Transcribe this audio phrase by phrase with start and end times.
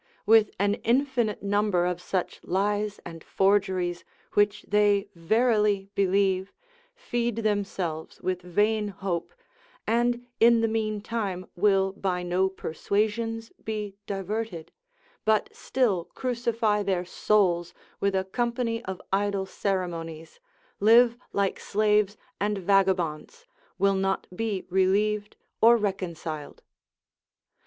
[0.25, 6.51] With an infinite number of such lies and forgeries, which they verily believe,
[6.95, 9.31] feed themselves with vain hope,
[9.85, 14.71] and in the mean time will by no persuasions be diverted,
[15.23, 20.39] but still crucify their souls with a company of idle ceremonies,
[20.79, 23.45] live like slaves and vagabonds,
[23.77, 26.63] will not be relieved or reconciled.